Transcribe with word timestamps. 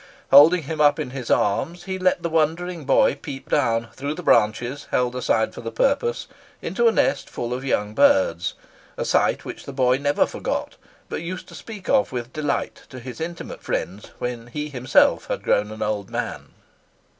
Holding 0.31 0.63
him 0.63 0.81
up 0.81 0.97
in 0.97 1.11
his 1.11 1.29
arms, 1.29 1.83
he 1.83 1.99
let 1.99 2.23
the 2.23 2.29
wondering 2.29 2.85
boy 2.85 3.13
peep 3.21 3.47
down, 3.49 3.89
through 3.93 4.15
the 4.15 4.23
branches 4.23 4.87
held 4.89 5.15
aside 5.15 5.53
for 5.53 5.61
the 5.61 5.71
purpose, 5.71 6.25
into 6.59 6.87
a 6.87 6.91
nest 6.91 7.29
full 7.29 7.53
of 7.53 7.63
young 7.63 7.93
birds—a 7.93 9.05
sight 9.05 9.45
which 9.45 9.65
the 9.65 9.71
boy 9.73 9.97
never 9.99 10.25
forgot, 10.25 10.75
but 11.07 11.21
used 11.21 11.47
to 11.49 11.53
speak 11.53 11.87
of 11.87 12.11
with 12.11 12.33
delight 12.33 12.81
to 12.89 12.99
his 12.99 13.21
intimate 13.21 13.61
friends 13.61 14.09
when 14.17 14.47
he 14.47 14.69
himself 14.69 15.27
had 15.27 15.43
grown 15.43 15.69
an 15.71 15.83
old 15.83 16.09
man. 16.09 16.47